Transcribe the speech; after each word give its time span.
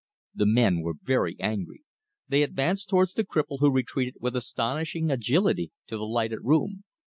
The 0.33 0.47
men 0.47 0.81
were 0.81 0.95
very 0.99 1.35
angry. 1.39 1.83
They 2.27 2.41
advanced 2.41 2.89
toward 2.89 3.09
the 3.15 3.23
cripple, 3.23 3.59
who 3.59 3.69
retreated 3.71 4.15
with 4.19 4.35
astonishing 4.35 5.11
agility 5.11 5.69
to 5.85 5.95
the 5.95 6.07
lighted 6.07 6.39
room. 6.41 6.83